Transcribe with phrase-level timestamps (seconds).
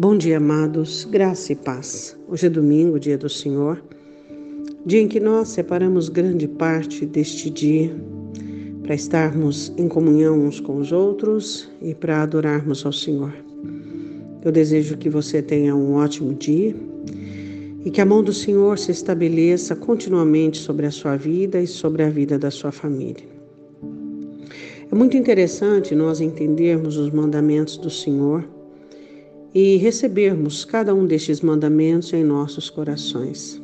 [0.00, 2.16] Bom dia, amados, graça e paz.
[2.28, 3.82] Hoje é domingo, dia do Senhor,
[4.86, 7.90] dia em que nós separamos grande parte deste dia
[8.84, 13.34] para estarmos em comunhão uns com os outros e para adorarmos ao Senhor.
[14.44, 16.76] Eu desejo que você tenha um ótimo dia
[17.84, 22.04] e que a mão do Senhor se estabeleça continuamente sobre a sua vida e sobre
[22.04, 23.26] a vida da sua família.
[24.92, 28.48] É muito interessante nós entendermos os mandamentos do Senhor
[29.54, 33.60] e recebermos cada um destes mandamentos em nossos corações.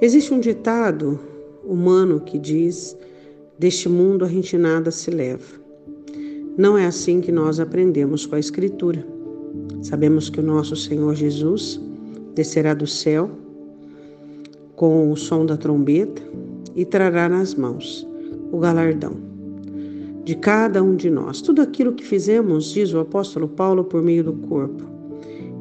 [0.00, 1.18] Existe um ditado
[1.64, 2.96] humano que diz:
[3.58, 5.60] Deste mundo a gente nada se leva.
[6.56, 9.06] Não é assim que nós aprendemos com a Escritura.
[9.82, 11.80] Sabemos que o nosso Senhor Jesus
[12.34, 13.30] descerá do céu
[14.76, 16.22] com o som da trombeta
[16.74, 18.06] e trará nas mãos
[18.50, 19.31] o galardão
[20.24, 21.40] de cada um de nós.
[21.40, 24.84] Tudo aquilo que fizemos, diz o apóstolo Paulo, por meio do corpo.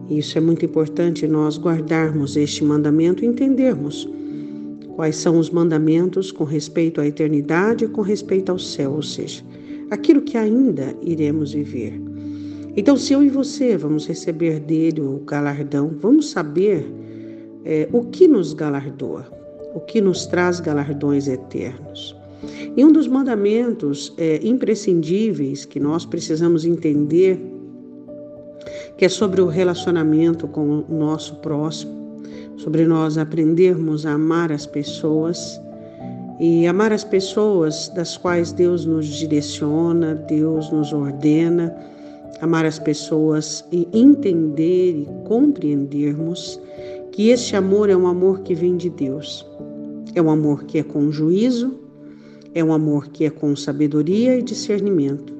[0.09, 4.08] Isso é muito importante nós guardarmos este mandamento e entendermos
[4.95, 9.44] quais são os mandamentos com respeito à eternidade e com respeito ao céu, ou seja,
[9.90, 12.00] aquilo que ainda iremos viver.
[12.75, 16.86] Então, se eu e você vamos receber dele o galardão, vamos saber
[17.66, 19.25] é, o que nos galardoa,
[19.73, 22.16] o que nos traz galardões eternos.
[22.75, 27.39] E um dos mandamentos é, imprescindíveis que nós precisamos entender,
[28.97, 32.22] que é sobre o relacionamento com o nosso próximo,
[32.58, 35.59] sobre nós aprendermos a amar as pessoas
[36.39, 41.75] e amar as pessoas das quais Deus nos direciona, Deus nos ordena,
[42.42, 46.59] amar as pessoas e entender e compreendermos
[47.12, 49.45] que este amor é um amor que vem de Deus.
[50.16, 51.81] É um amor que é com juízo,
[52.54, 55.34] é um amor que é com sabedoria e discernimento.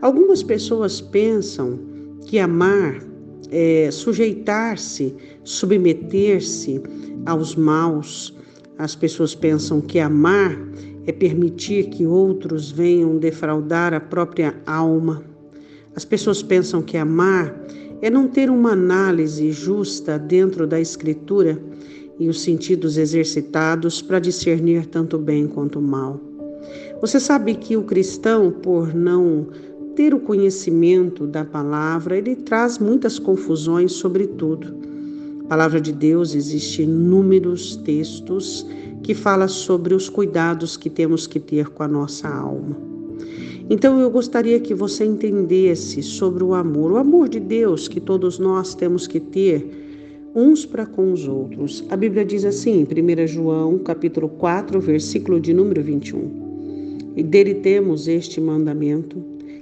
[0.00, 1.78] Algumas pessoas pensam
[2.26, 3.02] que amar
[3.50, 5.14] é sujeitar-se,
[5.44, 6.80] submeter-se
[7.26, 8.34] aos maus.
[8.78, 10.56] As pessoas pensam que amar
[11.06, 15.22] é permitir que outros venham defraudar a própria alma.
[15.96, 17.66] As pessoas pensam que amar
[18.00, 21.60] é não ter uma análise justa dentro da Escritura
[22.20, 26.20] e os sentidos exercitados para discernir tanto bem quanto mal.
[27.00, 29.46] Você sabe que o cristão, por não
[29.94, 34.74] ter o conhecimento da palavra, ele traz muitas confusões sobre tudo.
[35.44, 38.66] A palavra de Deus existe inúmeros textos
[39.02, 42.76] que fala sobre os cuidados que temos que ter com a nossa alma.
[43.70, 48.40] Então eu gostaria que você entendesse sobre o amor, o amor de Deus que todos
[48.40, 49.68] nós temos que ter
[50.34, 51.84] uns para com os outros.
[51.90, 56.47] A Bíblia diz assim, em 1 João, capítulo 4, versículo de número 21.
[57.16, 59.16] E dele temos este mandamento: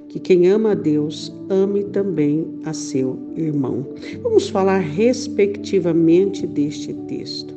[0.09, 3.87] que quem ama a Deus, ame também a seu irmão.
[4.23, 7.55] Vamos falar respectivamente deste texto.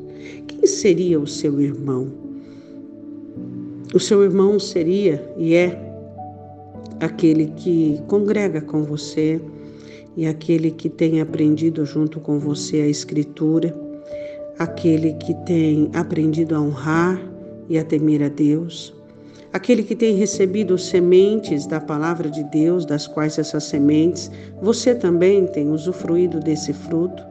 [0.48, 2.08] Quem seria o seu irmão?
[3.94, 5.80] O seu irmão seria e é
[7.00, 9.40] aquele que congrega com você
[10.18, 13.76] e aquele que tem aprendido junto com você a Escritura,
[14.58, 17.22] aquele que tem aprendido a honrar
[17.70, 18.94] e a temer a Deus,
[19.52, 25.48] aquele que tem recebido sementes da palavra de Deus, das quais essas sementes você também
[25.48, 27.24] tem usufruído desse fruto.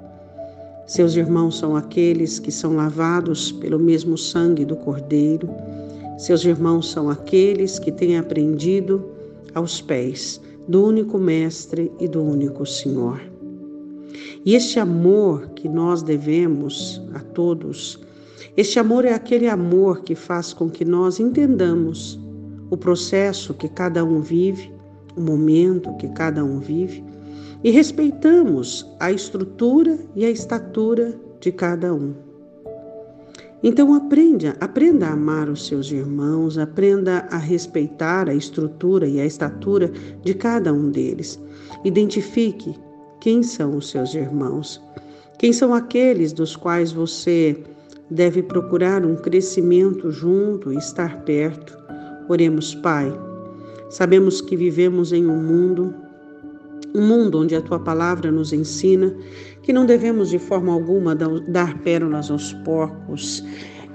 [0.87, 5.49] Seus irmãos são aqueles que são lavados pelo mesmo sangue do Cordeiro.
[6.19, 9.05] Seus irmãos são aqueles que têm aprendido
[9.55, 13.21] aos pés do único Mestre e do único Senhor.
[14.45, 18.01] E este amor que nós devemos a todos
[18.56, 22.19] este amor é aquele amor que faz com que nós entendamos
[22.70, 24.72] o processo que cada um vive,
[25.16, 27.03] o momento que cada um vive,
[27.62, 32.14] e respeitamos a estrutura e a estatura de cada um.
[33.62, 39.27] Então aprenda, aprenda a amar os seus irmãos, aprenda a respeitar a estrutura e a
[39.27, 39.91] estatura
[40.22, 41.41] de cada um deles.
[41.84, 42.77] Identifique
[43.21, 44.80] quem são os seus irmãos,
[45.39, 47.60] quem são aqueles dos quais você
[48.10, 51.77] deve procurar um crescimento junto e estar perto.
[52.28, 53.13] Oremos, Pai.
[53.91, 55.95] Sabemos que vivemos em um mundo,
[56.95, 59.15] um mundo onde a tua palavra nos ensina
[59.63, 63.45] que não devemos de forma alguma dar pérolas aos porcos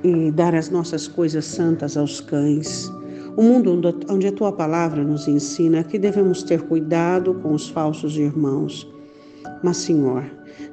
[0.03, 2.91] e dar as nossas coisas santas aos cães.
[3.37, 8.15] Um mundo onde a tua palavra nos ensina que devemos ter cuidado com os falsos
[8.17, 8.87] irmãos.
[9.63, 10.23] Mas, Senhor,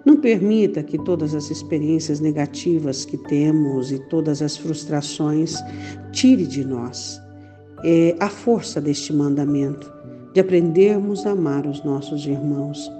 [0.05, 5.57] não permita que todas as experiências negativas que temos e todas as frustrações
[6.13, 7.21] tire de nós
[7.85, 9.93] é, a força deste mandamento
[10.33, 12.91] de aprendermos a amar os nossos irmãos.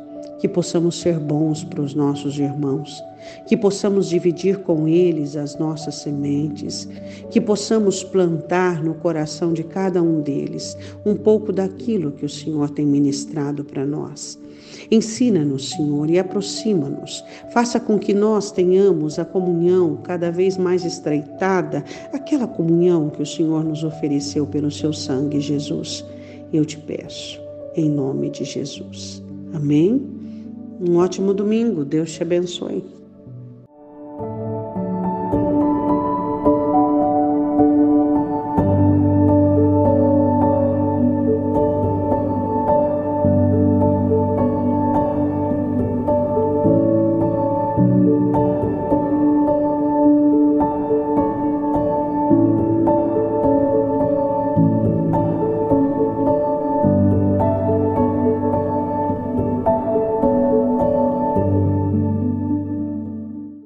[0.41, 3.05] Que possamos ser bons para os nossos irmãos,
[3.47, 6.89] que possamos dividir com eles as nossas sementes,
[7.31, 12.71] que possamos plantar no coração de cada um deles um pouco daquilo que o Senhor
[12.71, 14.39] tem ministrado para nós.
[14.91, 17.23] Ensina-nos, Senhor, e aproxima-nos.
[17.53, 23.27] Faça com que nós tenhamos a comunhão cada vez mais estreitada, aquela comunhão que o
[23.27, 26.05] Senhor nos ofereceu pelo seu sangue, Jesus.
[26.53, 27.41] Eu te peço,
[27.77, 29.23] em nome de Jesus.
[29.53, 30.20] Amém?
[30.81, 31.85] Um ótimo domingo.
[31.85, 32.83] Deus te abençoe.